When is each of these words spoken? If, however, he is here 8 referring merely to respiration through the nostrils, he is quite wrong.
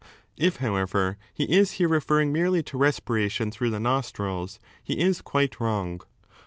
If, 0.35 0.55
however, 0.55 1.19
he 1.31 1.43
is 1.43 1.73
here 1.73 1.85
8 1.87 1.91
referring 1.91 2.33
merely 2.33 2.63
to 2.63 2.75
respiration 2.75 3.51
through 3.51 3.69
the 3.69 3.79
nostrils, 3.79 4.59
he 4.83 4.97
is 4.97 5.21
quite 5.21 5.59
wrong. 5.59 6.01